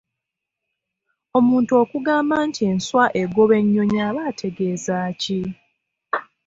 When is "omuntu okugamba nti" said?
1.37-2.61